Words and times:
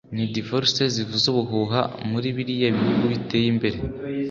ni 0.15 0.25
‘Divorce’ 0.35 0.81
zivuza 0.93 1.25
ubuhuha 1.33 1.81
muri 2.11 2.27
biriya 2.35 2.67
bihugu 2.77 3.03
biteye 3.13 3.45
imbere 3.53 3.77